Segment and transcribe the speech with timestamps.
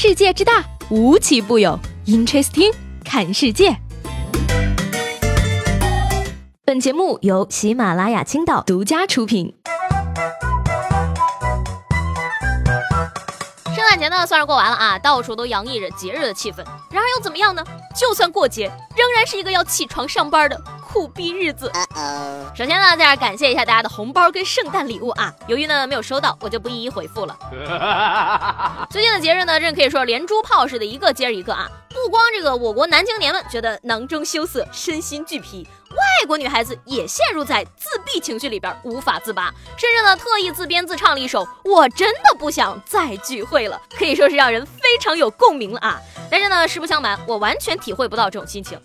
[0.00, 1.76] 世界之大，无奇不有。
[2.06, 2.72] Interesting，
[3.04, 3.76] 看世界。
[6.64, 9.56] 本节目由喜马拉雅青岛独家出品。
[13.74, 16.58] 圣诞节呢，算是过完了啊，到处都洋溢着节日的气氛。
[16.92, 17.64] 然而又怎么样呢？
[17.96, 20.56] 就算过节，仍然是一个要起床上班的。
[20.90, 21.70] 苦逼日子。
[22.54, 25.32] 首先呢，在这感谢一下大家的红包跟圣诞礼物啊。
[25.46, 27.38] 由于呢没有收到，我就不一一回复了。
[28.88, 31.68] 最近的节日呢，真可以说连珠炮似的，一个接着一个啊。
[31.90, 46.00] 不光这个我国男青年们觉得囊中羞涩、身心俱疲，外国女孩子也陷入在自闭情绪里边无法自拔，甚至呢特意自编自唱了一首《我真的不想再聚会了》，可以说是让人非常有共鸣了啊。
[46.30, 48.80] 但是呢，实不相瞒，我完全体会不到这种心情。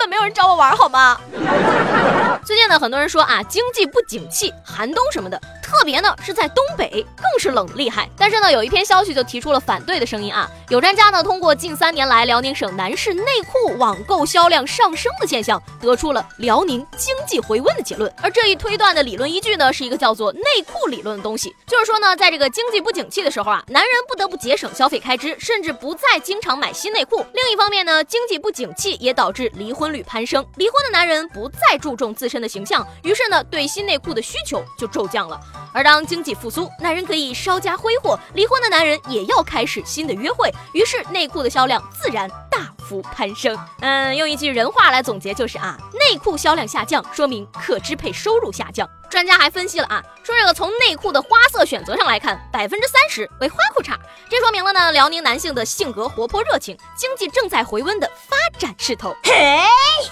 [0.00, 1.20] 本没有人找我玩，好吗？
[2.42, 5.40] 最近呢，很多人说啊，经济不景气，寒冬什么的。
[5.70, 8.10] 特别呢是在东北，更是冷的厉害。
[8.16, 10.50] 但是呢，有一篇消息就提出了反对的声音啊。
[10.68, 18.12] 有专家呢通过近三年来辽宁省男士内裤网购销量上升的现象，得出了辽宁经济回温的结论。
[18.20, 21.54] 而这一推断的理论依据呢，是一个叫做内裤理论的东西。
[21.68, 27.24] 就是说呢，在这个经济不景气的时候啊，男人不得不节省消费开支，甚至不再经常买新内裤。
[27.32, 35.38] 另一方面呢，经济不景气也导致离婚率攀升，离婚的男人不再注重自身的形象，于是呢，对新内裤的需求就骤降了。
[35.72, 43.58] 而当经济复苏，男人可以稍加挥霍，离婚的男人也要开始新的约会，于是内裤的销量自然大幅攀升。
[43.80, 48.88] 嗯，用一句人话来总结就是啊，内裤销量下降，说明可支配收入下降。
[49.08, 53.96] 专家还分析了啊，说这个从内裤的花色选择上来看，百分之三十为花裤衩，
[54.28, 59.12] 这说明了呢辽宁男性的性格活泼热情，经济正在回温的发展势头。
[59.24, 59.60] 嘿，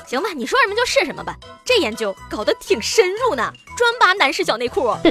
[0.05, 4.92] 行吧，你说什么就是什么吧，这研究搞得挺深入呢，专扒男士小内裤。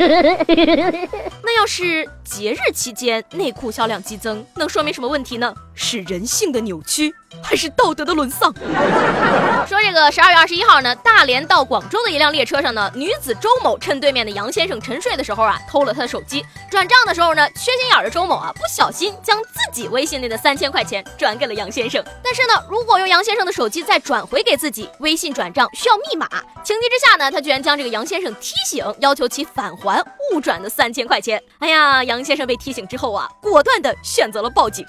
[1.42, 5.54] 那要是节日期间内裤销量激增，能说明什么问题呢？
[5.74, 7.16] 是人性的扭曲。
[7.44, 8.52] 还是道德的沦丧。
[9.68, 16.44] 说这个十二月二十一号呢，大连到广州的一辆列车上呢，女子周某趁对面的杨先生沉睡的时候啊，偷了他的手机。
[16.72, 22.04] 转账的时候呢，缺心眼的周某啊，不小心将自己微信内的三千块钱转给了杨先生。
[22.24, 26.28] 但是呢，如果用杨先生的手机再转回给自己，微信转账需要密码。
[26.64, 31.42] 情急之下呢，他居然将这个杨先生踢提醒，要求其返还误转的三千块钱。
[31.60, 34.84] 哎呀，杨先生被提醒之后啊，果断的选择了报警。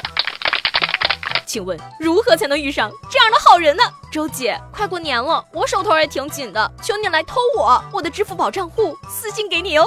[1.45, 3.83] 请问如何才能遇上这样的好人呢？
[4.11, 9.85] 周姐，快过年了，我手头也挺紧的，求你来偷我，我的支付宝账户私信给你哦。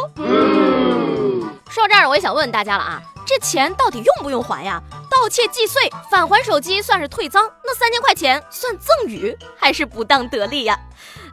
[1.70, 4.82] 说到这儿，我也想问问大家了啊，这钱到底用不用还呀？
[5.10, 10.80] 盗窃既遂，返还手机算是退赃，那三千块钱算赠与还是不当得利呀？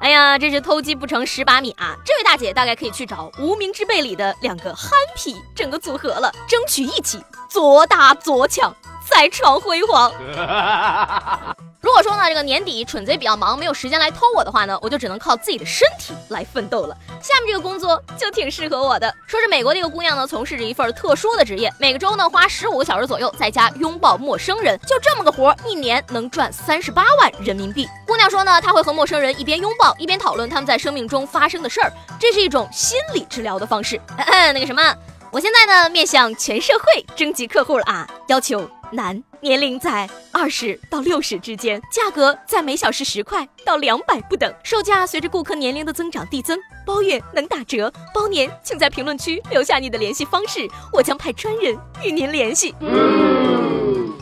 [0.00, 1.96] 哎呀，真是偷鸡不成蚀把米啊！
[2.04, 8.74] 这位大姐大概可以去找《无名之辈》里的两个憨批整个组合了，争取一起做大做强。
[9.18, 10.12] 再创辉煌。
[11.80, 16.96] 如果说呢，这个年底蠢贼比较忙，没有时间来偷我的话呢，我就只能靠自己的身体来奋斗了。
[17.20, 19.12] 下面这个工作就挺适合我的。
[19.26, 27.88] 说是美国的一个姑娘呢，从事着一份特殊的职业，每个周呢花十五个小时左右在家拥抱陌生人，就这么个活，一年能赚三十八万人民币。
[28.06, 34.00] 姑娘说呢，她会和陌生人一边拥抱一边讨论他们在生命中发生的事儿，这是一种心理治疗的方式。
[34.54, 34.94] 那个什么，
[35.32, 38.68] 我现在呢面向全社会征集客户了啊，要求。
[38.90, 52.74] 男，年龄在二十到六十之间，价格在每小时十块到两百不等，售价随着顾客年龄的增长递增，包月能打折，包年请在评论区留下你的联系方式，我将派专人与您联系。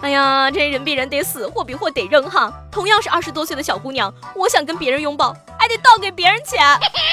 [0.02, 2.52] 哎呀，这人比人得死，货比货得扔哈。
[2.70, 6.60] 同样是二十多岁的小姑娘，我想跟别人拥抱，还得倒给别人钱。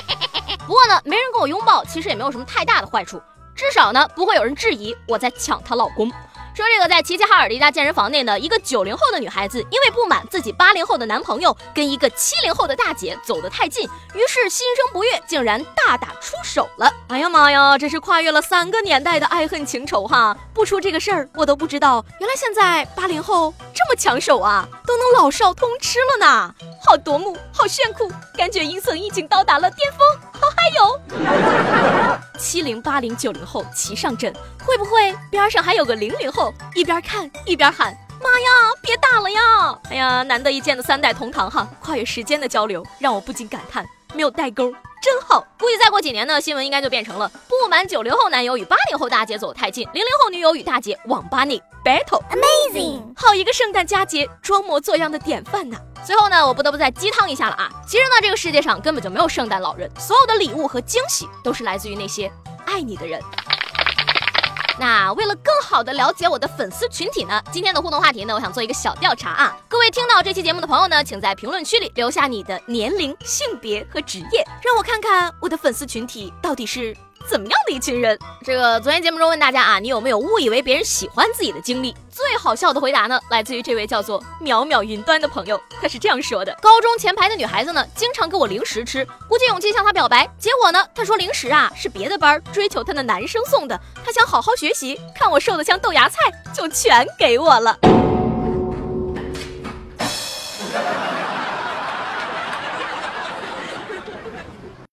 [0.65, 3.21] 不过呢，没人跟我拥抱，其实也没有什么太大的坏处，
[3.55, 6.11] 至少呢，不会有人质疑我在抢她老公。
[6.55, 16.93] 说这个在齐齐哈尔的一家健身房内呢，一个九零后的女孩子因为不满自己八零后的男朋友跟一个七零后的大姐走得太近，于是心生不悦，竟然大打出手了。
[17.07, 20.37] 哎呀妈呀，这是跨越了三个年代的爱恨情仇哈！
[20.53, 26.53] 不出这个事儿，我都不知道，原来现在八零后这么抢手啊，都能老少通吃了呢，
[26.85, 29.99] 好夺目，好炫酷，感觉阴森已经到达了巅峰。
[30.33, 30.69] 好嗨
[32.63, 34.33] 零八零九零后齐上阵，
[34.65, 38.49] 会不会边上还有个零零后，一边看一边喊妈呀，
[38.81, 39.79] 别打了呀！
[39.89, 44.71] 哎呀，难得一见的三代同堂哈，跨越时间的交流让我不禁感叹，没有代沟
[45.01, 45.45] 真好。
[45.59, 55.77] 估计再过几年呢，新闻应该就变成了不满九零后男友与八零后大姐走太近，零零后女友与大姐网吧内 battle，amazing，好一个圣诞佳节装模作样的典范呐！
[56.05, 57.69] 最后呢，我不得不再鸡汤一下了啊！
[57.85, 62.31] 其实呢，这个世界上根本就没有圣诞老人，所有的礼物和惊喜都是来自于那些
[62.73, 63.21] 爱你的人。
[64.79, 69.55] 那为了更好的了解我的粉丝群体呢，今天的互动话题呢，我想做一个小调查啊。
[69.69, 76.97] 各位听到这期节目的朋友呢，请在评论区里留下你的年龄、性别和职业，让我看看我的粉丝群体到底是。
[77.27, 78.17] 怎么样的一群人？
[78.43, 81.95] 这个昨天节目中问大家啊，你有没有误以为别人喜欢自己的经历？
[82.11, 96.17] 最好笑的回答呢，来自于这位叫做淼淼云端的朋友，他是这样说的： 高中前排的女孩子呢，经常给我零食吃，鼓起勇气向她表白，结果呢，她说零食啊是别的班追求她的男生送的，她想好好学习，看我瘦的像豆芽菜，
[96.53, 98.02] 就全给我了。